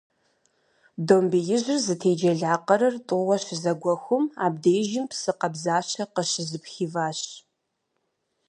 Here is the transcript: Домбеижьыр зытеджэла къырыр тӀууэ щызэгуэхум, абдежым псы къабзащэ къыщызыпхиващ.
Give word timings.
Домбеижьыр 1.07 1.79
зытеджэла 1.85 2.53
къырыр 2.65 2.95
тӀууэ 3.07 3.35
щызэгуэхум, 3.43 4.25
абдежым 4.45 5.05
псы 5.11 5.31
къабзащэ 5.39 6.03
къыщызыпхиващ. 6.13 7.21